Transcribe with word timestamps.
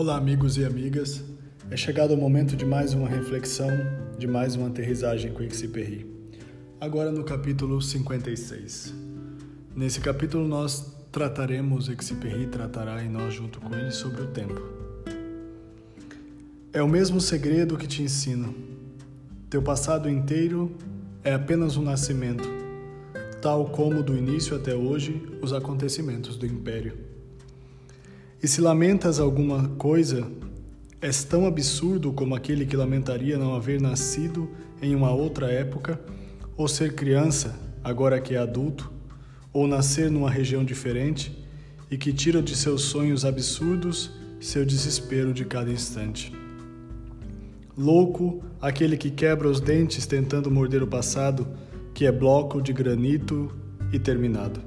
Olá, 0.00 0.16
amigos 0.16 0.56
e 0.56 0.64
amigas. 0.64 1.22
É 1.70 1.76
chegado 1.76 2.14
o 2.14 2.16
momento 2.16 2.56
de 2.56 2.64
mais 2.64 2.94
uma 2.94 3.06
reflexão, 3.06 3.68
de 4.18 4.26
mais 4.26 4.56
uma 4.56 4.68
aterrissagem 4.68 5.30
com 5.30 5.42
Exupery. 5.42 6.06
Agora 6.80 7.12
no 7.12 7.22
capítulo 7.22 7.82
56. 7.82 8.94
Nesse 9.76 10.00
capítulo 10.00 10.48
nós 10.48 10.96
trataremos, 11.12 11.90
Exupery 11.90 12.46
tratará 12.46 13.04
e 13.04 13.10
nós 13.10 13.34
junto 13.34 13.60
com 13.60 13.74
ele 13.74 13.90
sobre 13.90 14.22
o 14.22 14.28
tempo. 14.28 14.58
É 16.72 16.82
o 16.82 16.88
mesmo 16.88 17.20
segredo 17.20 17.76
que 17.76 17.86
te 17.86 18.02
ensino. 18.02 18.54
Teu 19.50 19.60
passado 19.60 20.08
inteiro 20.08 20.74
é 21.22 21.34
apenas 21.34 21.76
um 21.76 21.82
nascimento, 21.82 22.48
tal 23.42 23.66
como 23.66 24.02
do 24.02 24.16
início 24.16 24.56
até 24.56 24.74
hoje 24.74 25.22
os 25.42 25.52
acontecimentos 25.52 26.38
do 26.38 26.46
império. 26.46 27.09
E 28.42 28.48
se 28.48 28.62
lamentas 28.62 29.20
alguma 29.20 29.68
coisa, 29.76 30.26
és 30.98 31.22
tão 31.22 31.46
absurdo 31.46 32.10
como 32.10 32.34
aquele 32.34 32.64
que 32.64 32.74
lamentaria 32.74 33.36
não 33.36 33.54
haver 33.54 33.78
nascido 33.78 34.48
em 34.80 34.94
uma 34.94 35.12
outra 35.12 35.50
época, 35.52 36.00
ou 36.56 36.66
ser 36.66 36.94
criança, 36.94 37.54
agora 37.84 38.18
que 38.18 38.34
é 38.34 38.38
adulto, 38.38 38.90
ou 39.52 39.66
nascer 39.66 40.10
numa 40.10 40.30
região 40.30 40.64
diferente 40.64 41.36
e 41.90 41.98
que 41.98 42.14
tira 42.14 42.40
de 42.40 42.56
seus 42.56 42.82
sonhos 42.82 43.26
absurdos 43.26 44.10
seu 44.40 44.64
desespero 44.64 45.34
de 45.34 45.44
cada 45.44 45.70
instante. 45.70 46.32
Louco, 47.76 48.42
aquele 48.58 48.96
que 48.96 49.10
quebra 49.10 49.48
os 49.48 49.60
dentes 49.60 50.06
tentando 50.06 50.50
morder 50.50 50.82
o 50.82 50.86
passado, 50.86 51.46
que 51.92 52.06
é 52.06 52.12
bloco 52.12 52.62
de 52.62 52.72
granito 52.72 53.54
e 53.92 53.98
terminado. 53.98 54.62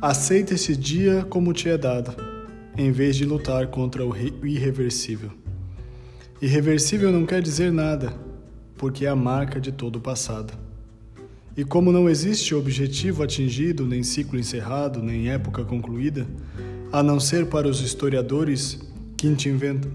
Aceita 0.00 0.54
esse 0.54 0.74
dia 0.74 1.26
como 1.28 1.52
te 1.52 1.68
é 1.68 1.76
dado 1.76 2.25
em 2.76 2.92
vez 2.92 3.16
de 3.16 3.24
lutar 3.24 3.68
contra 3.68 4.04
o 4.04 4.14
irreversível. 4.44 5.30
Irreversível 6.40 7.10
não 7.10 7.24
quer 7.24 7.40
dizer 7.40 7.72
nada, 7.72 8.12
porque 8.76 9.06
é 9.06 9.08
a 9.08 9.16
marca 9.16 9.58
de 9.58 9.72
todo 9.72 9.96
o 9.96 10.00
passado. 10.00 10.52
E 11.56 11.64
como 11.64 11.90
não 11.90 12.08
existe 12.08 12.54
objetivo 12.54 13.22
atingido, 13.22 13.86
nem 13.86 14.02
ciclo 14.02 14.38
encerrado, 14.38 15.02
nem 15.02 15.30
época 15.30 15.64
concluída, 15.64 16.26
a 16.92 17.02
não 17.02 17.18
ser 17.18 17.46
para 17.46 17.66
os 17.66 17.80
historiadores 17.80 18.78
que 19.16 19.34
te 19.34 19.48
inventam. 19.48 19.90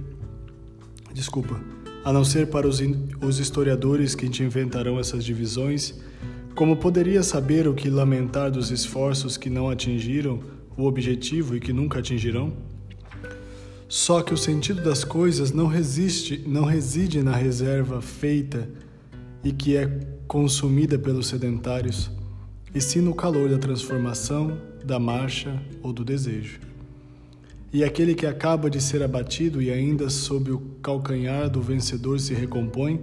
Desculpa. 1.14 1.62
A 2.04 2.12
não 2.12 2.26
ser 2.26 2.48
para 2.48 2.68
os, 2.68 2.82
os 3.22 3.38
historiadores 3.38 4.16
que 4.16 4.28
te 4.28 4.42
inventarão 4.42 5.00
essas 5.00 5.24
divisões, 5.24 5.94
como 6.56 6.76
poderia 6.78 7.22
saber 7.22 7.68
o 7.68 7.76
que 7.76 7.92
lamentar 7.92 8.50
dos 8.50 8.72
esforços 8.72 9.38
que 9.38 9.52
não 9.52 9.70
atingiram 9.70 10.40
o 10.76 10.86
objetivo 10.86 11.56
e 11.56 11.60
que 11.60 11.72
nunca 11.72 12.00
atingirão? 12.00 12.71
Só 13.92 14.22
que 14.22 14.34
o 14.34 14.38
sentido 14.38 14.82
das 14.82 15.04
coisas 15.04 15.52
não 15.52 15.68
resiste, 15.68 16.42
não 16.48 16.64
reside 16.64 17.22
na 17.22 17.36
reserva 17.36 18.02
feita 18.02 18.70
e 19.44 19.52
que 19.52 19.76
é 19.76 19.86
consumida 20.26 20.98
pelos 20.98 21.28
sedentários, 21.28 22.10
e 22.74 22.80
sim 22.80 23.02
no 23.02 23.14
calor 23.14 23.50
da 23.50 23.58
transformação, 23.58 24.58
da 24.86 24.98
marcha 24.98 25.62
ou 25.84 25.92
do 25.92 26.06
desejo. 26.06 26.62
E 27.74 27.84
aquele 27.84 28.16
que 28.16 28.26
acaba 28.26 28.70
de 28.70 28.80
ser 28.80 29.04
abatido 29.04 29.62
e 29.62 29.70
ainda 29.70 30.10
sob 30.10 30.52
o 30.52 30.60
calcanhar 30.82 31.50
do 31.50 31.62
vencedor 31.62 32.18
se 32.18 32.34
recompõe, 32.34 32.98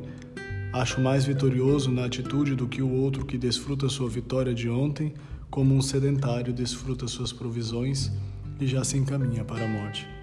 acho 0.73 1.03
mais 1.03 1.23
vitorioso 1.23 1.91
na 1.91 2.07
atitude 2.07 2.55
do 2.55 2.67
que 2.67 2.81
o 2.81 2.91
outro 2.91 3.27
que 3.27 3.37
desfruta 3.37 3.91
sua 3.91 4.09
vitória 4.09 4.55
de 4.55 4.71
ontem, 4.71 5.13
como 5.51 5.75
um 5.75 5.83
sedentário 5.83 6.51
desfruta 6.51 7.07
suas 7.07 7.31
provisões 7.31 8.11
e 8.59 8.67
já 8.67 8.83
se 8.83 8.97
encaminha 8.97 9.45
para 9.45 9.67
a 9.67 9.69
morte. 9.69 10.18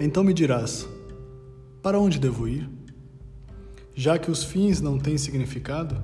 Então 0.00 0.22
me 0.22 0.32
dirás: 0.32 0.88
para 1.82 1.98
onde 1.98 2.18
devo 2.18 2.46
ir? 2.46 2.68
Já 3.94 4.16
que 4.16 4.30
os 4.30 4.44
fins 4.44 4.80
não 4.80 4.98
têm 4.98 5.18
significado? 5.18 6.00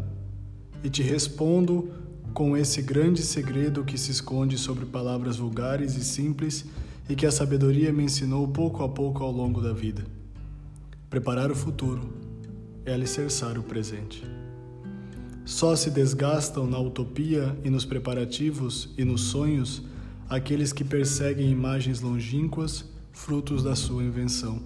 E 0.82 0.91
te 0.91 1.03
respondo 1.03 1.91
com 2.32 2.56
esse 2.56 2.82
grande 2.82 3.22
segredo 3.22 3.84
que 3.84 3.97
se 3.97 4.10
esconde 4.10 4.59
sobre 4.59 4.84
palavras 4.84 5.37
vulgares 5.37 5.94
e 5.94 6.05
simples 6.05 6.65
e 7.09 7.15
que 7.15 7.25
a 7.25 7.31
sabedoria 7.31 7.93
me 7.93 8.03
ensinou 8.03 8.49
pouco 8.49 8.82
a 8.82 8.88
pouco 8.88 9.22
ao 9.22 9.31
longo 9.31 9.60
da 9.60 9.72
vida. 9.72 10.05
Preparar 11.09 11.53
o 11.53 11.55
futuro 11.55 12.12
é 12.84 12.93
alicerçar 12.93 13.56
o 13.59 13.62
presente. 13.62 14.25
Só 15.44 15.76
se 15.76 15.91
desgastam 15.91 16.66
na 16.66 16.78
utopia 16.81 17.56
e 17.62 17.71
nos 17.71 17.84
preparativos 17.84 18.93
e 18.99 19.05
nos 19.05 19.21
sonhos 19.21 19.82
aqueles 20.28 20.72
que 20.72 20.82
perseguem 20.82 21.50
imagens 21.50 22.00
longínquas 22.00 22.93
frutos 23.14 23.62
da 23.62 23.75
sua 23.75 24.02
invenção. 24.02 24.60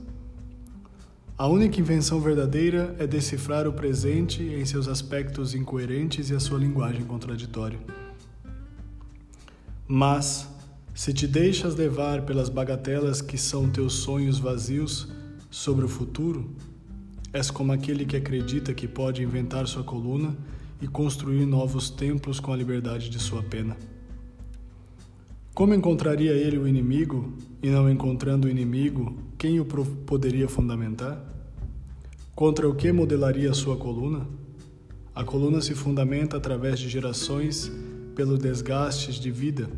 A 1.36 1.46
única 1.46 1.78
invenção 1.78 2.20
verdadeira 2.20 2.96
é 2.98 3.06
decifrar 3.06 3.68
o 3.68 3.72
presente 3.72 4.42
em 4.42 4.64
seus 4.64 4.88
aspectos 4.88 5.54
incoerentes 5.54 6.30
e 6.30 6.34
a 6.34 6.40
sua 6.40 6.58
linguagem 6.58 7.04
contraditória. 7.04 7.78
Mas, 9.86 10.48
se 10.92 11.12
te 11.12 11.28
deixas 11.28 11.76
levar 11.76 12.22
pelas 12.22 12.48
bagatelas 12.48 13.22
que 13.22 13.38
são 13.38 13.70
teus 13.70 13.92
sonhos 13.92 14.40
vazios 14.40 15.06
sobre 15.48 15.84
o 15.84 15.88
futuro, 15.88 16.50
és 17.32 17.50
como 17.50 17.72
aquele 17.72 18.04
que 18.04 18.16
acredita 18.16 18.74
que 18.74 18.88
pode 18.88 19.22
inventar 19.22 19.68
sua 19.68 19.84
coluna 19.84 20.36
e 20.80 20.88
construir 20.88 21.46
novos 21.46 21.88
templos 21.90 22.40
com 22.40 22.52
a 22.52 22.56
liberdade 22.56 23.08
de 23.08 23.18
sua 23.18 23.42
pena. 23.42 23.76
Como 25.58 25.74
encontraria 25.74 26.34
ele 26.34 26.56
o 26.56 26.68
inimigo, 26.68 27.32
e 27.60 27.68
não 27.68 27.90
encontrando 27.90 28.46
o 28.46 28.48
inimigo, 28.48 29.18
quem 29.36 29.58
o 29.58 29.64
poderia 29.64 30.48
fundamentar? 30.48 31.20
Contra 32.32 32.68
o 32.68 32.76
que 32.76 32.92
modelaria 32.92 33.52
sua 33.52 33.76
coluna? 33.76 34.24
A 35.12 35.24
coluna 35.24 35.60
se 35.60 35.74
fundamenta 35.74 36.36
através 36.36 36.78
de 36.78 36.88
gerações 36.88 37.72
pelo 38.14 38.38
desgastes 38.38 39.16
de 39.16 39.32
vida. 39.32 39.68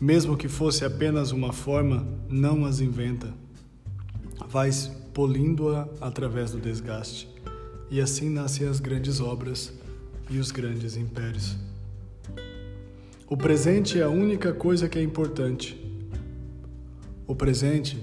Mesmo 0.00 0.36
que 0.36 0.46
fosse 0.46 0.84
apenas 0.84 1.32
uma 1.32 1.52
forma, 1.52 2.06
não 2.28 2.64
as 2.64 2.78
inventa. 2.78 3.34
Vais 4.46 4.92
polindo-a 5.12 5.88
através 6.00 6.52
do 6.52 6.60
desgaste. 6.60 7.28
E 7.90 8.00
assim 8.00 8.30
nascem 8.30 8.68
as 8.68 8.78
grandes 8.78 9.18
obras 9.18 9.72
e 10.30 10.38
os 10.38 10.52
grandes 10.52 10.96
impérios. 10.96 11.56
O 13.34 13.36
presente 13.36 13.98
é 13.98 14.04
a 14.04 14.08
única 14.08 14.52
coisa 14.52 14.88
que 14.88 14.96
é 14.96 15.02
importante. 15.02 15.76
O 17.26 17.34
presente 17.34 17.98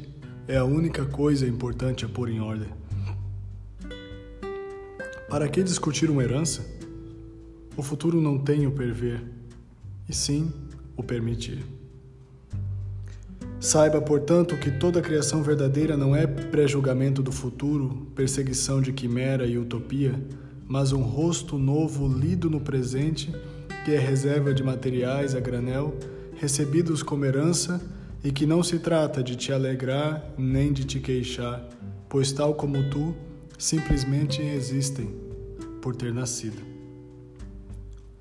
é 0.45 0.57
a 0.57 0.65
única 0.65 1.05
coisa 1.05 1.47
importante 1.47 2.03
a 2.03 2.09
pôr 2.09 2.27
em 2.27 2.41
ordem. 2.41 2.67
Para 5.29 5.47
que 5.47 5.63
discutir 5.63 6.09
uma 6.09 6.21
herança? 6.21 6.65
O 7.77 7.81
futuro 7.81 8.19
não 8.19 8.37
tem 8.37 8.67
o 8.67 8.73
perver, 8.73 9.23
e 10.09 10.13
sim 10.13 10.51
o 10.97 11.01
permitir. 11.01 11.63
Saiba, 13.57 14.01
portanto, 14.01 14.57
que 14.57 14.69
toda 14.69 14.99
criação 14.99 15.41
verdadeira 15.41 15.95
não 15.95 16.13
é 16.13 16.27
pré-julgamento 16.27 17.23
do 17.23 17.31
futuro, 17.31 18.05
perseguição 18.13 18.81
de 18.81 18.91
quimera 18.91 19.47
e 19.47 19.57
utopia, 19.57 20.13
mas 20.67 20.91
um 20.91 21.01
rosto 21.01 21.57
novo 21.57 22.05
lido 22.05 22.49
no 22.49 22.59
presente 22.59 23.33
que 23.83 23.91
é 23.91 23.99
reserva 23.99 24.53
de 24.53 24.63
materiais 24.63 25.35
a 25.35 25.39
granel, 25.39 25.97
recebidos 26.35 27.01
como 27.01 27.25
herança, 27.25 27.81
e 28.23 28.31
que 28.31 28.45
não 28.45 28.61
se 28.61 28.77
trata 28.77 29.23
de 29.23 29.35
te 29.35 29.51
alegrar 29.51 30.23
nem 30.37 30.71
de 30.71 30.85
te 30.85 30.99
queixar, 30.99 31.67
pois 32.07 32.31
tal 32.31 32.53
como 32.53 32.89
tu, 32.89 33.15
simplesmente 33.57 34.41
existem 34.41 35.15
por 35.81 35.95
ter 35.95 36.13
nascido. 36.13 36.61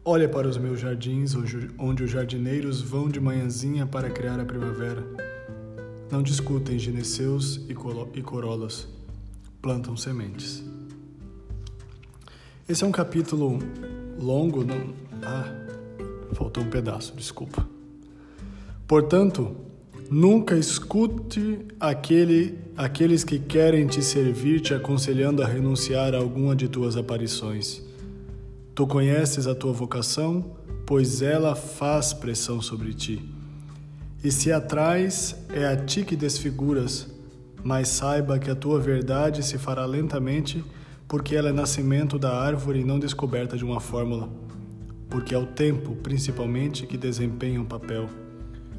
Olha 0.03 0.29
para 0.29 0.49
os 0.49 0.57
meus 0.57 0.81
jardins, 0.81 1.35
onde 1.79 2.05
os 2.05 2.11
jardineiros 2.11 2.81
vão 2.81 3.09
de 3.09 3.21
manhãzinha 3.21 3.87
para 3.87 4.09
criar 4.09 4.41
a 4.41 4.45
primavera. 4.45 5.05
Não 6.11 6.23
discutem 6.23 6.79
gineceus 6.79 7.61
e 7.69 8.23
corolas, 8.23 8.89
plantam 9.61 9.97
sementes. 9.97 10.65
Esse 12.67 12.83
é 12.83 12.87
um 12.87 12.93
capítulo 12.93 13.59
longo, 14.21 14.65
não, 14.65 14.93
ah, 15.23 15.45
faltou 16.35 16.63
um 16.63 16.71
pedaço, 16.71 17.15
desculpa. 17.17 17.67
Portanto, 18.87 19.57
nunca 20.11 20.57
escute 20.57 21.67
aquele, 21.79 22.59
aqueles 22.77 23.25
que 23.25 23.39
querem 23.39 23.87
te 23.87 24.03
servir 24.03 24.61
te 24.61 24.75
aconselhando 24.75 25.43
a 25.43 25.47
renunciar 25.47 26.15
a 26.15 26.19
alguma 26.19 26.55
de 26.57 26.69
tuas 26.69 26.97
aparições. 26.97 27.83
Tu 28.75 28.87
conheces 28.87 29.47
a 29.47 29.55
tua 29.55 29.73
vocação, 29.73 30.57
pois 30.87 31.23
ela 31.23 31.55
faz 31.55 32.13
pressão 32.13 32.61
sobre 32.61 32.93
ti. 32.93 33.23
E 34.23 34.31
se 34.31 34.53
atrás, 34.53 35.37
é 35.51 35.67
a 35.67 35.77
ti 35.77 36.05
que 36.05 36.17
desfiguras, 36.17 37.07
mas 37.63 37.89
saiba 37.89 38.39
que 38.39 38.51
a 38.51 38.55
tua 38.55 38.79
verdade 38.81 39.43
se 39.43 39.57
fará 39.57 39.87
lentamente, 39.87 40.65
porque 41.11 41.37
ela 41.37 41.51
é 41.51 41.53
nascimento 41.53 42.19
da 42.19 42.35
árvore 42.35 42.81
e 42.81 42.85
não 42.85 42.99
descoberta 42.99 43.57
de 43.57 43.65
uma 43.65 43.81
fórmula 43.81 44.31
porque 45.11 45.35
é 45.35 45.39
o 45.39 45.45
tempo, 45.45 45.97
principalmente, 45.97 46.87
que 46.87 46.97
desempenha 46.97 47.61
um 47.61 47.65
papel, 47.65 48.09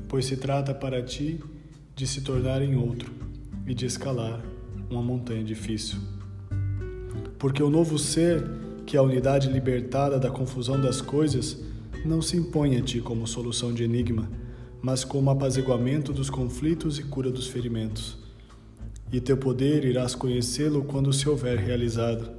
pois 0.07 0.25
se 0.25 0.38
trata 0.38 0.74
para 0.74 1.04
ti 1.04 1.42
de 1.94 2.07
se 2.07 2.22
tornar 2.22 2.62
em 2.62 2.78
outro 2.78 3.12
e 3.68 3.75
de 3.75 3.86
escalar 3.86 4.42
uma 4.89 5.01
montanha 5.01 5.44
difícil. 5.44 6.00
Porque 7.38 7.62
o 7.62 7.69
novo 7.69 8.00
ser, 8.00 8.50
que 8.86 8.95
é 8.95 9.00
a 9.00 9.04
unidade 9.04 9.50
libertada 9.50 10.18
da 10.18 10.31
confusão 10.31 10.80
das 10.80 11.01
coisas, 11.01 11.62
não 12.06 12.22
se 12.22 12.38
impõe 12.38 12.77
a 12.77 12.81
ti 12.81 13.01
como 13.01 13.27
solução 13.27 13.74
de 13.74 13.84
enigma, 13.84 14.31
mas 14.81 15.04
como 15.04 15.30
apaziguamento 15.30 16.13
dos 16.13 16.30
conflitos 16.30 16.98
e 16.98 17.04
cura 17.04 17.30
dos 17.30 17.48
ferimentos. 17.48 18.21
E 19.12 19.19
teu 19.19 19.36
poder 19.36 19.84
irás 19.84 20.16
conhecê-lo 20.16 20.84
quando 20.84 21.12
se 21.12 21.28
houver 21.28 21.58
realizado. 21.58 22.31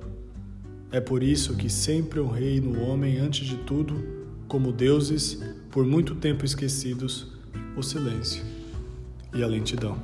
É 0.91 1.01
por 1.01 1.23
isso 1.23 1.55
que 1.55 1.69
sempre 1.69 2.19
honrei 2.19 2.61
no 2.61 2.81
homem, 2.83 3.19
antes 3.19 3.47
de 3.47 3.57
tudo, 3.59 3.95
como 4.49 4.73
deuses, 4.73 5.39
por 5.71 5.85
muito 5.85 6.15
tempo 6.15 6.45
esquecidos, 6.45 7.29
o 7.77 7.83
silêncio 7.83 8.45
e 9.35 9.43
a 9.43 9.47
lentidão. 9.47 9.99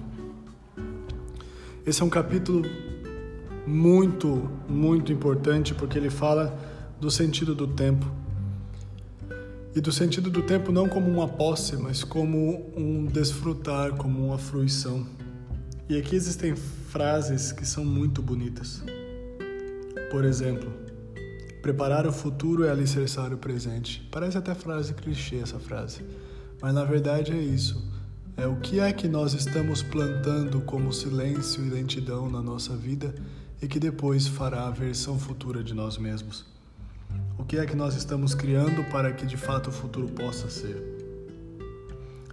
Esse 1.87 2.03
é 2.03 2.05
um 2.05 2.11
capítulo 2.11 2.63
muito, 3.67 4.51
muito 4.69 5.13
importante 5.13 5.75
porque 5.75 5.99
ele 5.99 6.11
fala 6.11 6.59
do 7.01 7.11
sentido 7.11 7.55
do 7.55 7.67
tempo. 7.67 8.07
E 9.75 9.81
do 9.81 9.93
sentido 9.93 10.31
do 10.31 10.43
tempo 10.43 10.73
não 10.73 10.89
como 10.89 11.11
uma 11.11 11.29
posse, 11.29 11.77
mas 11.77 12.03
como 12.03 12.71
um 12.77 13.07
desfrutar, 13.07 13.93
como 13.93 14.27
uma 14.27 14.39
fruição. 14.39 15.07
E 15.89 15.97
aqui 15.97 16.15
existem 16.15 16.55
frases 16.55 17.51
que 17.51 17.65
são 17.65 17.83
muito 17.83 18.21
bonitas. 18.21 18.83
Por 20.11 20.23
exemplo, 20.23 20.71
preparar 21.63 22.07
o 22.07 22.13
futuro 22.13 22.65
é 22.65 22.71
alicerçar 22.71 23.33
o 23.33 23.39
presente. 23.39 24.07
Parece 24.13 24.37
até 24.37 24.55
frase 24.55 24.93
clichê 24.93 25.37
essa 25.37 25.59
frase, 25.59 26.05
mas 26.61 26.75
na 26.75 26.85
verdade 26.85 27.33
é 27.33 27.41
isso. 27.41 27.83
É 28.37 28.47
o 28.47 28.57
que 28.57 28.79
é 28.81 28.93
que 28.93 29.09
nós 29.09 29.33
estamos 29.33 29.83
plantando 29.83 30.61
como 30.61 30.93
silêncio 30.93 31.65
e 31.65 31.71
lentidão 31.71 32.29
na 32.31 32.43
nossa 32.43 32.77
vida 32.77 33.15
e 33.63 33.67
que 33.67 33.81
depois 33.81 34.27
fará 34.29 34.67
a 34.67 34.71
versão 34.71 35.19
futura 35.19 35.65
de 35.65 35.73
nós 35.73 35.97
mesmos. 35.97 36.45
O 37.39 37.45
que 37.45 37.57
é 37.57 37.65
que 37.65 37.75
nós 37.75 37.97
estamos 37.97 38.35
criando 38.35 38.85
para 38.91 39.11
que 39.11 39.25
de 39.25 39.39
fato 39.39 39.71
o 39.71 39.73
futuro 39.73 40.07
possa 40.09 40.51
ser? 40.51 40.98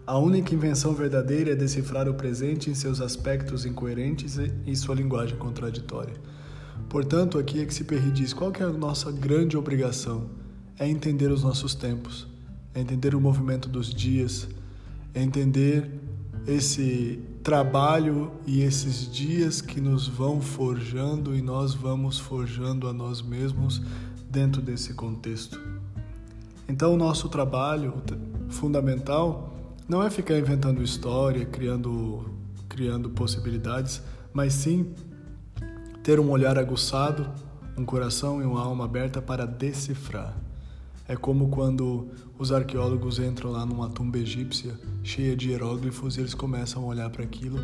A 0.08 0.20
única 0.20 0.54
invenção 0.54 0.94
verdadeira 0.94 1.54
é 1.54 1.56
decifrar 1.56 2.08
o 2.08 2.14
presente 2.14 2.70
em 2.70 2.76
seus 2.76 3.02
aspectos 3.02 3.66
incoerentes 3.66 4.38
e 4.38 4.76
sua 4.76 4.94
linguagem 4.94 5.36
contraditória. 5.36 6.14
Portanto, 6.88 7.40
aqui 7.40 7.60
é 7.60 7.66
que 7.66 7.74
se 7.74 7.84
diz 8.14 8.32
qual 8.32 8.54
é 8.60 8.64
a 8.64 8.70
nossa 8.70 9.12
grande 9.12 9.58
obrigação? 9.58 10.30
É 10.78 10.88
entender 10.88 11.32
os 11.32 11.42
nossos 11.42 11.74
tempos, 11.74 12.28
é 12.76 12.82
entender 12.82 13.16
o 13.16 13.20
movimento 13.20 13.68
dos 13.68 13.92
dias, 13.92 14.48
entender 15.16 15.90
esse 16.46 17.20
trabalho 17.42 18.32
e 18.46 18.62
esses 18.62 19.12
dias 19.12 19.60
que 19.60 19.82
nos 19.82 20.08
vão 20.08 20.40
forjando 20.40 21.36
e 21.36 21.42
nós 21.42 21.74
vamos 21.74 22.20
forjando 22.20 22.88
a 22.88 22.94
nós 22.94 23.24
mesmos 23.24 23.82
dentro 24.30 24.62
desse 24.62 24.94
contexto. 24.94 25.60
Então, 26.70 26.94
o 26.94 26.98
nosso 26.98 27.28
trabalho 27.28 28.04
fundamental 28.50 29.55
não 29.88 30.02
é 30.02 30.10
ficar 30.10 30.38
inventando 30.38 30.82
história, 30.82 31.46
criando, 31.46 32.30
criando 32.68 33.10
possibilidades, 33.10 34.02
mas 34.34 34.54
sim 34.54 34.94
ter 36.04 36.20
um 36.20 36.30
olhar 36.30 36.58
aguçado, 36.58 37.30
um 37.78 37.86
coração 37.86 38.42
e 38.42 38.46
uma 38.46 38.62
alma 38.62 38.86
aberta 38.86 39.22
para 39.22 39.46
decifrar. 39.46 40.36
É 41.08 41.16
como 41.16 41.50
quando 41.50 42.10
os 42.38 42.52
arqueólogos 42.52 43.20
entram 43.20 43.52
lá 43.52 43.66
numa 43.66 43.90
tumba 43.90 44.18
egípcia 44.18 44.74
cheia 45.04 45.36
de 45.36 45.50
hieróglifos 45.50 46.18
e 46.18 46.22
eles 46.22 46.34
começam 46.34 46.84
a 46.84 46.86
olhar 46.86 47.10
para 47.12 47.24
aquilo 47.24 47.60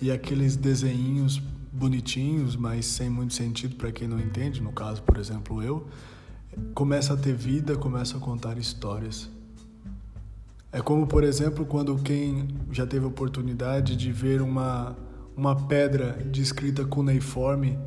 e 0.00 0.10
aqueles 0.10 0.56
desenhinhos 0.56 1.40
bonitinhos, 1.72 2.54
mas 2.54 2.86
sem 2.86 3.10
muito 3.10 3.34
sentido 3.34 3.76
para 3.76 3.90
quem 3.90 4.06
não 4.06 4.20
entende, 4.20 4.62
no 4.62 4.72
caso, 4.72 5.02
por 5.02 5.18
exemplo, 5.18 5.62
eu, 5.62 5.86
começa 6.74 7.12
a 7.12 7.16
ter 7.16 7.34
vida, 7.34 7.76
começa 7.76 8.16
a 8.16 8.20
contar 8.20 8.56
histórias. 8.56 9.28
É 10.76 10.82
como, 10.82 11.06
por 11.06 11.24
exemplo, 11.24 11.64
quando 11.64 11.96
quem 11.96 12.48
já 12.70 12.86
teve 12.86 13.06
a 13.06 13.08
oportunidade 13.08 13.96
de 13.96 14.12
ver 14.12 14.42
uma, 14.42 14.94
uma 15.34 15.56
pedra 15.56 16.18
descrita 16.30 16.84
cuneiforme 16.84 17.78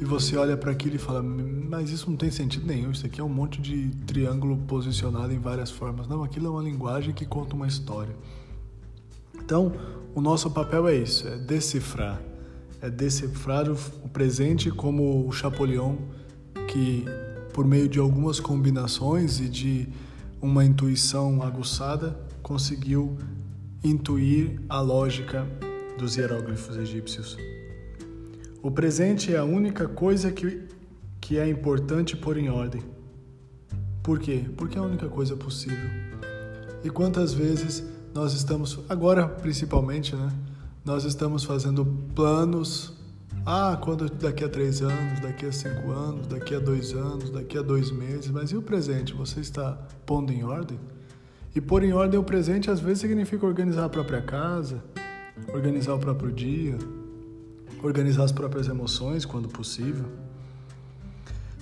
e 0.00 0.04
você 0.04 0.36
olha 0.36 0.56
para 0.56 0.70
aquilo 0.70 0.94
e 0.94 0.98
fala, 0.98 1.24
mas 1.24 1.90
isso 1.90 2.08
não 2.08 2.16
tem 2.16 2.30
sentido 2.30 2.64
nenhum, 2.64 2.92
isso 2.92 3.04
aqui 3.04 3.20
é 3.20 3.24
um 3.24 3.28
monte 3.28 3.60
de 3.60 3.88
triângulo 4.06 4.58
posicionado 4.58 5.32
em 5.32 5.40
várias 5.40 5.72
formas. 5.72 6.06
Não, 6.06 6.22
aquilo 6.22 6.46
é 6.46 6.50
uma 6.50 6.62
linguagem 6.62 7.12
que 7.12 7.26
conta 7.26 7.56
uma 7.56 7.66
história. 7.66 8.14
Então, 9.34 9.72
o 10.14 10.20
nosso 10.20 10.52
papel 10.52 10.86
é 10.86 10.94
isso, 10.94 11.26
é 11.26 11.36
decifrar. 11.36 12.22
É 12.80 12.88
decifrar 12.88 13.68
o 13.68 14.08
presente 14.08 14.70
como 14.70 15.26
o 15.26 15.32
Chapolion, 15.32 15.96
que 16.68 17.04
por 17.52 17.66
meio 17.66 17.88
de 17.88 17.98
algumas 17.98 18.38
combinações 18.38 19.40
e 19.40 19.48
de 19.48 19.88
uma 20.40 20.64
intuição 20.64 21.42
aguçada, 21.42 22.18
conseguiu 22.42 23.18
intuir 23.84 24.60
a 24.68 24.80
lógica 24.80 25.46
dos 25.98 26.16
hieróglifos 26.16 26.76
egípcios. 26.76 27.36
O 28.62 28.70
presente 28.70 29.34
é 29.34 29.38
a 29.38 29.44
única 29.44 29.88
coisa 29.88 30.30
que, 30.30 30.68
que 31.20 31.38
é 31.38 31.48
importante 31.48 32.16
pôr 32.16 32.36
em 32.36 32.48
ordem. 32.48 32.82
Por 34.02 34.18
quê? 34.18 34.44
Porque 34.56 34.76
é 34.76 34.80
a 34.80 34.84
única 34.84 35.08
coisa 35.08 35.36
possível. 35.36 35.88
E 36.82 36.90
quantas 36.90 37.32
vezes 37.32 37.84
nós 38.14 38.32
estamos, 38.32 38.78
agora 38.88 39.28
principalmente, 39.28 40.16
né? 40.16 40.30
Nós 40.84 41.04
estamos 41.04 41.44
fazendo 41.44 41.84
planos. 42.14 42.99
Ah, 43.44 43.78
quando 43.80 44.08
daqui 44.08 44.44
a 44.44 44.48
três 44.48 44.82
anos, 44.82 45.20
daqui 45.20 45.46
a 45.46 45.52
cinco 45.52 45.90
anos, 45.90 46.26
daqui 46.26 46.54
a 46.54 46.60
dois 46.60 46.92
anos, 46.92 47.30
daqui 47.30 47.56
a 47.56 47.62
dois 47.62 47.90
meses. 47.90 48.30
Mas 48.30 48.50
e 48.50 48.56
o 48.56 48.62
presente? 48.62 49.14
Você 49.14 49.40
está 49.40 49.78
pondo 50.04 50.32
em 50.32 50.44
ordem? 50.44 50.78
E 51.54 51.60
pôr 51.60 51.82
em 51.82 51.92
ordem 51.92 52.18
o 52.18 52.22
presente 52.22 52.70
às 52.70 52.80
vezes 52.80 53.00
significa 53.00 53.44
organizar 53.46 53.84
a 53.86 53.88
própria 53.88 54.20
casa, 54.20 54.82
organizar 55.52 55.94
o 55.94 55.98
próprio 55.98 56.30
dia, 56.30 56.76
organizar 57.82 58.24
as 58.24 58.32
próprias 58.32 58.68
emoções 58.68 59.24
quando 59.24 59.48
possível. 59.48 60.04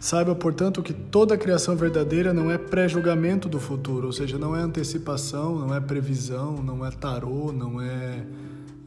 Saiba, 0.01 0.35
portanto, 0.35 0.83
que 0.83 0.93
toda 0.93 1.37
criação 1.37 1.75
verdadeira 1.75 2.33
não 2.33 2.51
é 2.51 2.59
pré-julgamento 2.59 3.49
do 3.49 3.59
futuro, 3.59 4.07
ou 4.07 4.13
seja, 4.13 4.39
não 4.39 4.55
é 4.55 4.61
antecipação, 4.61 5.59
não 5.59 5.75
é 5.75 5.81
previsão, 5.81 6.63
não 6.63 6.87
é 6.87 6.91
tarô, 6.91 7.51
não 7.53 7.81
é, 7.81 8.25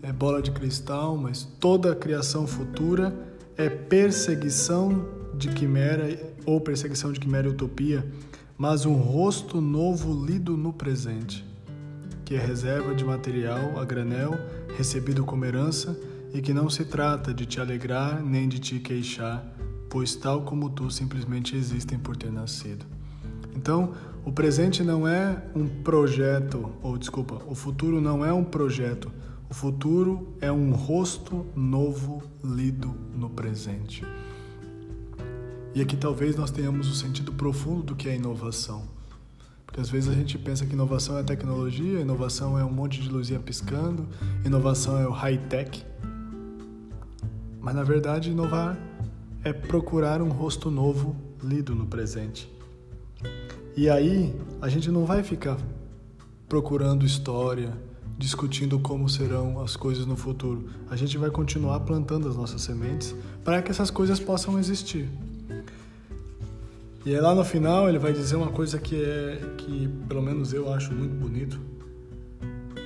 é 0.01 0.11
bola 0.11 0.41
de 0.41 0.51
cristal, 0.51 1.17
mas 1.17 1.43
toda 1.59 1.95
criação 1.95 2.47
futura 2.47 3.13
é 3.57 3.69
perseguição 3.69 5.05
de 5.35 5.49
quimera 5.49 6.33
ou 6.45 6.59
perseguição 6.59 7.11
de 7.11 7.19
quimera 7.19 7.47
e 7.47 7.51
utopia, 7.51 8.05
mas 8.57 8.85
um 8.85 8.95
rosto 8.95 9.61
novo 9.61 10.25
lido 10.25 10.57
no 10.57 10.73
presente, 10.73 11.45
que 12.25 12.35
é 12.35 12.39
reserva 12.39 12.93
de 12.93 13.03
material 13.03 13.79
a 13.79 13.85
granel 13.85 14.37
recebido 14.77 15.23
como 15.23 15.45
herança 15.45 15.99
e 16.33 16.41
que 16.41 16.53
não 16.53 16.69
se 16.69 16.85
trata 16.85 17.33
de 17.33 17.45
te 17.45 17.59
alegrar 17.59 18.23
nem 18.23 18.47
de 18.47 18.59
te 18.59 18.79
queixar, 18.79 19.45
pois 19.89 20.15
tal 20.15 20.43
como 20.43 20.69
tu 20.69 20.89
simplesmente 20.89 21.55
existem 21.55 21.99
por 21.99 22.15
ter 22.15 22.31
nascido. 22.31 22.85
Então, 23.55 23.93
o 24.23 24.31
presente 24.31 24.83
não 24.83 25.07
é 25.07 25.43
um 25.55 25.67
projeto, 25.67 26.71
ou 26.81 26.97
desculpa, 26.97 27.41
o 27.47 27.55
futuro 27.55 27.99
não 27.99 28.23
é 28.23 28.31
um 28.31 28.43
projeto. 28.43 29.11
O 29.51 29.53
futuro 29.53 30.33
é 30.39 30.49
um 30.49 30.71
rosto 30.71 31.45
novo 31.53 32.23
lido 32.41 32.95
no 33.13 33.29
presente. 33.29 34.01
E 35.75 35.81
aqui 35.81 35.97
talvez 35.97 36.37
nós 36.37 36.51
tenhamos 36.51 36.87
o 36.87 36.91
um 36.91 36.93
sentido 36.93 37.33
profundo 37.33 37.83
do 37.83 37.93
que 37.93 38.07
é 38.07 38.15
inovação. 38.15 38.83
Porque 39.65 39.81
às 39.81 39.89
vezes 39.89 40.09
a 40.09 40.13
gente 40.13 40.37
pensa 40.37 40.65
que 40.65 40.71
inovação 40.71 41.17
é 41.17 41.23
tecnologia, 41.23 41.99
inovação 41.99 42.57
é 42.57 42.63
um 42.63 42.71
monte 42.71 43.01
de 43.01 43.09
luzinha 43.09 43.41
piscando, 43.41 44.07
inovação 44.45 44.97
é 44.97 45.05
o 45.05 45.11
high-tech. 45.11 45.85
Mas 47.59 47.75
na 47.75 47.83
verdade, 47.83 48.31
inovar 48.31 48.77
é 49.43 49.51
procurar 49.51 50.21
um 50.21 50.29
rosto 50.29 50.71
novo 50.71 51.13
lido 51.43 51.75
no 51.75 51.87
presente. 51.87 52.49
E 53.75 53.89
aí, 53.89 54.33
a 54.61 54.69
gente 54.69 54.89
não 54.89 55.05
vai 55.05 55.23
ficar 55.23 55.57
procurando 56.47 57.05
história, 57.05 57.77
discutindo 58.17 58.79
como 58.79 59.09
serão 59.09 59.61
as 59.61 59.75
coisas 59.75 60.05
no 60.05 60.15
futuro. 60.15 60.69
A 60.89 60.95
gente 60.95 61.17
vai 61.17 61.29
continuar 61.29 61.79
plantando 61.81 62.27
as 62.27 62.35
nossas 62.35 62.61
sementes 62.61 63.15
para 63.43 63.61
que 63.61 63.71
essas 63.71 63.89
coisas 63.89 64.19
possam 64.19 64.59
existir. 64.59 65.09
E 67.05 67.15
aí 67.15 67.19
lá 67.19 67.33
no 67.33 67.43
final 67.43 67.89
ele 67.89 67.97
vai 67.97 68.13
dizer 68.13 68.35
uma 68.35 68.51
coisa 68.51 68.77
que 68.77 69.03
é 69.03 69.41
que 69.57 69.87
pelo 70.07 70.21
menos 70.21 70.53
eu 70.53 70.71
acho 70.71 70.93
muito 70.93 71.15
bonito, 71.15 71.59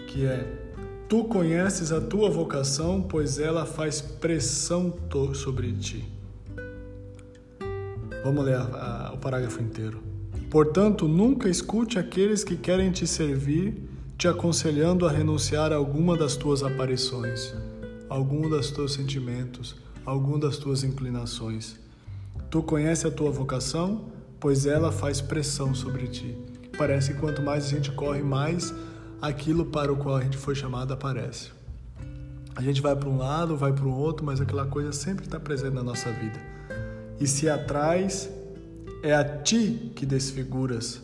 que 0.07 0.25
é 0.25 0.65
Tu 1.07 1.23
conheces 1.25 1.91
a 1.91 2.01
tua 2.01 2.31
vocação, 2.31 2.99
pois 2.99 3.37
ela 3.37 3.63
faz 3.63 4.01
pressão 4.01 4.91
sobre 5.35 5.71
ti. 5.73 6.03
Vamos 8.23 8.43
ler 8.43 8.55
a, 8.55 9.09
a, 9.09 9.13
o 9.13 9.17
parágrafo 9.19 9.61
inteiro. 9.61 9.99
Portanto, 10.49 11.07
nunca 11.07 11.47
escute 11.47 11.99
aqueles 11.99 12.43
que 12.43 12.55
querem 12.55 12.89
te 12.89 13.05
servir 13.05 13.84
te 14.17 14.29
aconselhando 14.29 15.05
a 15.05 15.11
renunciar 15.11 15.73
a 15.73 15.75
alguma 15.75 16.17
das 16.17 16.37
tuas 16.37 16.63
aparições, 16.63 17.53
algum 18.09 18.49
dos 18.49 18.71
teus 18.71 18.93
sentimentos, 18.93 19.75
algum 20.05 20.39
das 20.39 20.57
tuas 20.57 20.85
inclinações. 20.85 21.75
Tu 22.49 22.63
conhece 22.63 23.05
a 23.05 23.11
tua 23.11 23.29
vocação, 23.29 24.05
pois 24.39 24.65
ela 24.65 24.89
faz 24.89 25.19
pressão 25.19 25.75
sobre 25.75 26.07
ti. 26.07 26.37
Parece 26.77 27.13
que 27.13 27.19
quanto 27.19 27.41
mais 27.41 27.65
a 27.65 27.69
gente 27.69 27.91
corre, 27.91 28.21
mais 28.21 28.73
aquilo 29.21 29.65
para 29.65 29.91
o 29.91 29.97
qual 29.97 30.15
a 30.15 30.23
gente 30.23 30.37
foi 30.37 30.55
chamado 30.55 30.93
aparece. 30.93 31.51
A 32.55 32.61
gente 32.61 32.81
vai 32.81 32.95
para 32.95 33.09
um 33.09 33.17
lado, 33.17 33.57
vai 33.57 33.73
para 33.73 33.85
o 33.85 33.93
outro, 33.93 34.25
mas 34.25 34.39
aquela 34.39 34.65
coisa 34.65 34.93
sempre 34.93 35.25
está 35.25 35.37
presente 35.37 35.73
na 35.73 35.83
nossa 35.83 36.09
vida. 36.09 36.39
E 37.19 37.27
se 37.27 37.49
atrás 37.49 38.29
é 39.03 39.13
a 39.13 39.25
ti 39.25 39.91
que 39.93 40.05
desfiguras, 40.05 41.01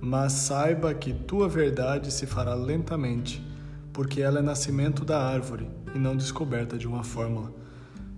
mas 0.00 0.32
saiba 0.32 0.94
que 0.94 1.12
tua 1.12 1.48
verdade 1.48 2.12
se 2.12 2.26
fará 2.26 2.54
lentamente, 2.54 3.44
porque 3.92 4.20
ela 4.20 4.38
é 4.38 4.42
nascimento 4.42 5.04
da 5.04 5.20
árvore 5.20 5.68
e 5.94 5.98
não 5.98 6.16
descoberta 6.16 6.78
de 6.78 6.86
uma 6.86 7.02
fórmula. 7.02 7.52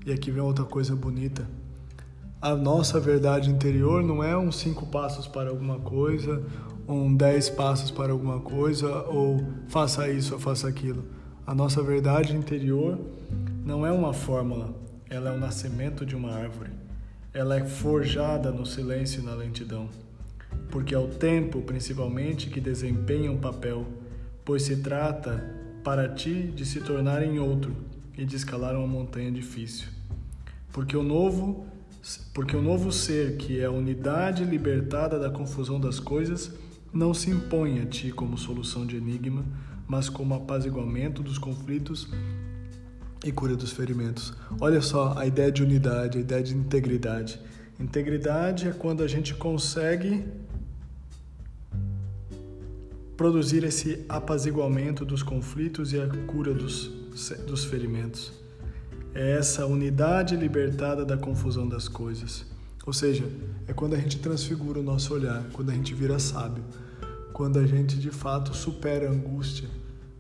E 0.05 0.13
aqui 0.13 0.31
vem 0.31 0.43
outra 0.43 0.65
coisa 0.65 0.95
bonita. 0.95 1.47
A 2.41 2.55
nossa 2.55 2.99
verdade 2.99 3.51
interior 3.51 4.03
não 4.03 4.23
é 4.23 4.37
uns 4.37 4.57
cinco 4.57 4.87
passos 4.87 5.27
para 5.27 5.51
alguma 5.51 5.79
coisa, 5.79 6.43
um 6.89 7.15
dez 7.15 7.49
passos 7.49 7.91
para 7.91 8.13
alguma 8.13 8.41
coisa, 8.41 9.05
ou 9.09 9.45
faça 9.69 10.09
isso 10.11 10.35
ou 10.35 10.41
faça 10.41 10.69
aquilo. 10.69 11.05
A 11.47 11.55
nossa 11.55 11.83
verdade 11.83 12.35
interior 12.35 12.99
não 13.65 13.87
é 13.87 13.93
uma 13.93 14.13
fórmula, 14.13 14.75
ela 15.09 15.31
é 15.31 15.37
o 15.37 15.39
nascimento 15.39 16.05
de 16.05 16.17
uma 16.17 16.33
árvore. 16.33 16.71
Ela 17.33 17.57
é 17.57 17.65
forjada 17.65 18.51
no 18.51 18.67
silêncio 18.67 19.23
e 19.23 19.25
na 19.25 19.35
lentidão 19.35 19.89
porque 20.71 20.95
é 20.95 20.99
o 20.99 21.09
tempo, 21.09 21.61
principalmente, 21.63 22.49
que 22.49 22.61
desempenha 22.61 23.31
um 23.31 23.39
papel, 23.39 23.87
pois 24.45 24.63
se 24.63 24.77
trata 24.77 25.57
para 25.83 26.09
ti 26.09 26.53
de 26.55 26.65
se 26.65 26.81
tornar 26.81 27.23
em 27.23 27.39
outro 27.39 27.75
e 28.17 28.25
de 28.25 28.37
escalar 28.37 28.77
uma 28.77 28.87
montanha 28.87 29.31
difícil. 29.33 29.89
Porque 30.73 30.97
o 30.97 31.03
novo, 31.03 31.67
porque 32.33 32.57
o 32.57 32.63
novo 32.63 32.93
ser, 32.93 33.37
que 33.37 33.61
é 33.61 33.65
a 33.65 33.71
unidade 33.71 34.45
libertada 34.45 35.19
da 35.19 35.31
confusão 35.31 35.81
das 35.81 35.99
coisas, 35.99 36.53
não 36.93 37.15
se 37.15 37.31
impõe 37.31 37.81
a 37.81 37.87
ti 37.87 38.11
como 38.11 38.37
solução 38.37 38.87
de 38.87 38.97
enigma, 38.97 39.45
mas 39.87 40.09
como 40.09 40.35
apaziguamento 40.35 41.23
dos 41.23 41.39
conflitos 41.39 42.09
e 43.25 43.33
cura 43.33 43.57
dos 43.57 43.73
ferimentos. 43.73 44.33
Olha 44.61 44.81
só 44.81 45.15
a 45.17 45.27
ideia 45.27 45.51
de 45.51 45.63
unidade, 45.63 46.19
a 46.19 46.21
ideia 46.21 46.43
de 46.43 46.55
integridade. 46.55 47.41
Integridade 47.79 48.69
é 48.69 48.73
quando 48.73 49.03
a 49.03 49.09
gente 49.09 49.35
consegue 49.35 50.25
produzir 53.21 53.65
esse 53.65 54.03
apaziguamento 54.09 55.05
dos 55.05 55.23
conflitos 55.23 55.93
e 55.93 56.01
a 56.01 56.09
cura 56.27 56.55
dos, 56.55 56.91
dos 57.47 57.67
ferimentos. 57.67 58.33
É 59.15 59.33
essa 59.33 59.67
unidade 59.67 60.35
libertada 60.35 61.05
da 61.05 61.19
confusão 61.19 61.69
das 61.69 61.87
coisas. 61.87 62.47
Ou 62.87 62.95
seja, 62.95 63.31
é 63.69 63.75
quando 63.75 63.93
a 63.93 63.99
gente 63.99 64.19
transfigura 64.21 64.81
o 64.81 64.83
nosso 64.83 65.13
olhar, 65.13 65.45
quando 65.53 65.69
a 65.69 65.75
gente 65.75 65.93
vira 65.93 66.19
sábio, 66.19 66.65
quando 67.31 67.59
a 67.59 67.67
gente 67.67 67.99
de 67.99 68.11
fato 68.11 68.57
supera 68.57 69.07
a 69.07 69.13
angústia, 69.13 69.69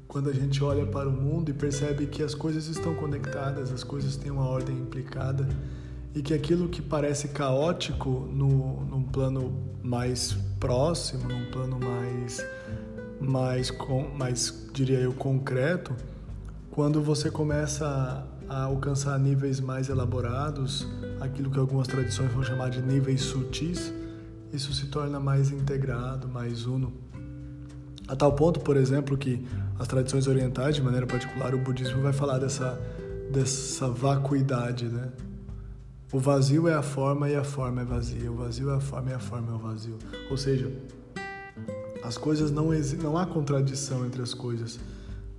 quando 0.06 0.28
a 0.28 0.34
gente 0.34 0.62
olha 0.62 0.84
para 0.84 1.08
o 1.08 1.12
mundo 1.12 1.48
e 1.48 1.54
percebe 1.54 2.06
que 2.06 2.22
as 2.22 2.34
coisas 2.34 2.66
estão 2.66 2.94
conectadas, 2.94 3.72
as 3.72 3.82
coisas 3.82 4.14
têm 4.14 4.30
uma 4.30 4.46
ordem 4.46 4.76
implicada 4.76 5.48
e 6.14 6.20
que 6.20 6.34
aquilo 6.34 6.68
que 6.68 6.82
parece 6.82 7.28
caótico 7.28 8.28
no, 8.30 8.84
num 8.84 9.04
plano 9.04 9.58
mais 9.82 10.36
próximo, 10.58 11.26
num 11.26 11.50
plano 11.50 11.78
mais 11.80 12.44
mais, 13.20 13.70
com, 13.70 14.08
mais, 14.16 14.68
diria 14.72 14.98
eu, 14.98 15.12
concreto, 15.12 15.94
quando 16.70 17.02
você 17.02 17.30
começa 17.30 18.26
a 18.48 18.62
alcançar 18.64 19.18
níveis 19.18 19.60
mais 19.60 19.88
elaborados, 19.88 20.86
aquilo 21.20 21.50
que 21.50 21.58
algumas 21.58 21.86
tradições 21.86 22.32
vão 22.32 22.42
chamar 22.42 22.70
de 22.70 22.80
níveis 22.80 23.20
sutis, 23.20 23.92
isso 24.52 24.72
se 24.72 24.86
torna 24.86 25.20
mais 25.20 25.50
integrado, 25.50 26.26
mais 26.28 26.66
uno. 26.66 26.92
A 28.08 28.16
tal 28.16 28.32
ponto, 28.32 28.58
por 28.60 28.76
exemplo, 28.76 29.16
que 29.16 29.46
as 29.78 29.86
tradições 29.86 30.26
orientais, 30.26 30.74
de 30.74 30.82
maneira 30.82 31.06
particular, 31.06 31.54
o 31.54 31.58
budismo 31.58 32.02
vai 32.02 32.12
falar 32.12 32.38
dessa, 32.38 32.80
dessa 33.30 33.88
vacuidade, 33.88 34.86
né? 34.86 35.10
O 36.12 36.18
vazio 36.18 36.66
é 36.66 36.74
a 36.74 36.82
forma 36.82 37.30
e 37.30 37.36
a 37.36 37.44
forma 37.44 37.82
é 37.82 37.84
vazia. 37.84 38.32
O 38.32 38.34
vazio 38.34 38.70
é 38.70 38.74
a 38.74 38.80
forma 38.80 39.10
e 39.10 39.14
a 39.14 39.20
forma 39.20 39.52
é 39.52 39.54
o 39.54 39.58
vazio. 39.58 39.96
Ou 40.28 40.36
seja, 40.36 40.68
as 42.02 42.16
coisas 42.16 42.50
não 42.50 42.70
não 43.02 43.18
há 43.18 43.26
contradição 43.26 44.06
entre 44.06 44.22
as 44.22 44.34
coisas. 44.34 44.78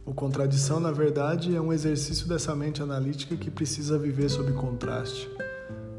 O 0.06 0.14
contradição, 0.14 0.80
na 0.80 0.92
verdade, 0.92 1.56
é 1.56 1.62
um 1.62 1.72
exercício 1.72 2.28
dessa 2.28 2.56
mente 2.56 2.82
analítica 2.82 3.36
que 3.36 3.52
precisa 3.52 3.98
viver 3.98 4.30
sob 4.30 4.52
contraste. 4.54 5.30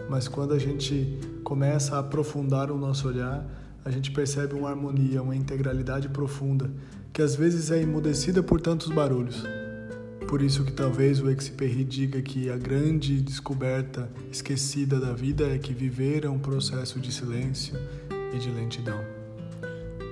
Mas 0.08 0.28
quando 0.28 0.54
a 0.54 0.58
gente 0.58 1.18
começa 1.44 1.96
a 1.96 2.00
aprofundar 2.00 2.70
o 2.70 2.76
nosso 2.76 3.08
olhar, 3.08 3.46
a 3.84 3.90
gente 3.90 4.10
percebe 4.10 4.54
uma 4.54 4.70
harmonia, 4.70 5.22
uma 5.22 5.36
integralidade 5.36 6.08
profunda, 6.08 6.70
que 7.12 7.22
às 7.22 7.34
vezes 7.34 7.70
é 7.70 7.80
emudecida 7.80 8.42
por 8.42 8.60
tantos 8.60 8.88
barulhos. 8.88 9.44
Por 10.28 10.42
isso 10.42 10.64
que 10.64 10.72
talvez 10.72 11.20
o 11.20 11.30
Exupéry 11.30 11.84
diga 11.84 12.22
que 12.22 12.50
a 12.50 12.56
grande 12.56 13.20
descoberta 13.20 14.10
esquecida 14.30 14.98
da 14.98 15.12
vida 15.12 15.44
é 15.46 15.58
que 15.58 15.74
viver 15.74 16.24
é 16.24 16.28
um 16.28 16.38
processo 16.38 16.98
de 16.98 17.12
silêncio 17.12 17.74
e 18.34 18.38
de 18.38 18.50
lentidão 18.50 19.21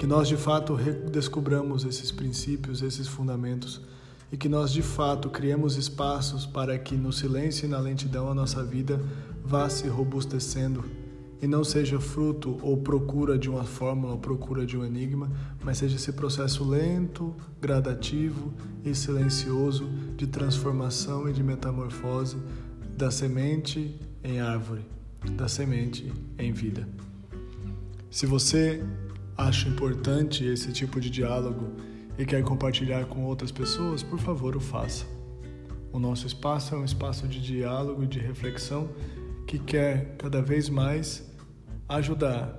que 0.00 0.07
nós 0.07 0.28
de 0.28 0.37
fato 0.38 0.73
redescobramos 0.73 1.85
esses 1.85 2.11
princípios, 2.11 2.80
esses 2.80 3.07
fundamentos 3.07 3.83
e 4.33 4.37
que 4.38 4.49
nós 4.49 4.73
de 4.73 4.80
fato 4.80 5.28
criemos 5.28 5.76
espaços 5.76 6.47
para 6.47 6.78
que 6.78 6.97
no 6.97 7.12
silêncio 7.12 7.66
e 7.66 7.69
na 7.69 7.78
lentidão 7.78 8.30
a 8.30 8.35
nossa 8.35 8.64
vida 8.64 8.99
vá 9.45 9.69
se 9.69 9.88
robustecendo 9.88 10.83
e 11.42 11.47
não 11.47 11.62
seja 11.62 12.00
fruto 12.00 12.59
ou 12.62 12.78
procura 12.78 13.38
de 13.38 13.50
uma 13.50 13.64
fórmula 13.64 14.14
ou 14.14 14.19
procura 14.19 14.64
de 14.64 14.75
um 14.75 14.87
enigma, 14.87 15.30
mas 15.62 15.76
seja 15.76 15.97
esse 15.97 16.12
processo 16.12 16.64
lento, 16.64 17.35
gradativo 17.61 18.54
e 18.83 18.95
silencioso 18.95 19.87
de 20.16 20.26
transformação 20.26 21.28
e 21.28 21.33
de 21.35 21.42
metamorfose 21.42 22.38
da 22.97 23.11
semente 23.11 24.00
em 24.25 24.40
árvore, 24.40 24.80
da 25.33 25.47
semente 25.47 26.11
em 26.38 26.52
vida. 26.52 26.88
Se 28.11 28.25
você 28.25 28.83
acha 29.40 29.68
importante 29.68 30.44
esse 30.44 30.70
tipo 30.73 31.00
de 31.00 31.09
diálogo 31.09 31.73
e 32.18 32.26
quer 32.26 32.42
compartilhar 32.42 33.06
com 33.06 33.25
outras 33.25 33.50
pessoas, 33.50 34.02
por 34.02 34.18
favor, 34.18 34.54
o 34.54 34.61
faça. 34.61 35.06
O 35.92 35.99
nosso 35.99 36.26
espaço 36.26 36.75
é 36.75 36.78
um 36.78 36.85
espaço 36.85 37.26
de 37.26 37.40
diálogo 37.40 38.04
e 38.04 38.06
de 38.06 38.18
reflexão 38.18 38.90
que 39.47 39.59
quer 39.59 40.14
cada 40.18 40.42
vez 40.42 40.68
mais 40.68 41.26
ajudar 41.88 42.59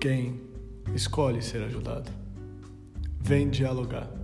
quem 0.00 0.40
escolhe 0.94 1.42
ser 1.42 1.62
ajudado. 1.62 2.10
Vem 3.20 3.50
dialogar. 3.50 4.23